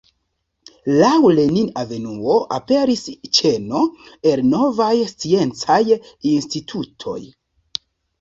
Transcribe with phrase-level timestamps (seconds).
[0.91, 3.03] Laŭ Lenin-avenuo aperis
[3.39, 3.81] ĉeno
[4.31, 5.77] el novaj sciencaj
[6.31, 7.19] institutoj.